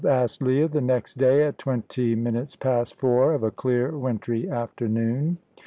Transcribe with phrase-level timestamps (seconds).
[0.03, 5.37] asked Leah, the next day, at twenty minutes past four of a clear wintry afternoon.